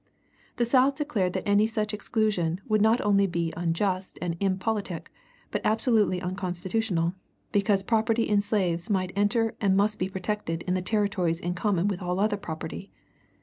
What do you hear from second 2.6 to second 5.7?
would not only be unjust and impolitic, but